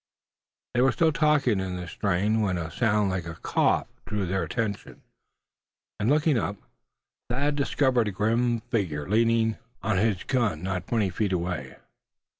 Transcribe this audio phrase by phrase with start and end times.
[0.73, 4.41] They were still talking in this strain when a sound like a cough drew their
[4.41, 5.03] attention,
[5.99, 6.57] and looking up,
[7.29, 11.75] Thad discovered a grim figure leaning on his gun not twenty feet away.